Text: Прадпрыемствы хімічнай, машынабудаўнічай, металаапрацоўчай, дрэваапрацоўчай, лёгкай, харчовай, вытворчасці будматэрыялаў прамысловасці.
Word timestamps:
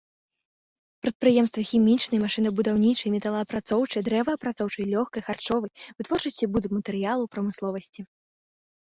Прадпрыемствы 1.05 1.61
хімічнай, 1.71 2.19
машынабудаўнічай, 2.25 3.13
металаапрацоўчай, 3.15 4.01
дрэваапрацоўчай, 4.07 4.85
лёгкай, 4.95 5.21
харчовай, 5.29 5.71
вытворчасці 6.01 6.49
будматэрыялаў 6.55 7.25
прамысловасці. 7.37 8.01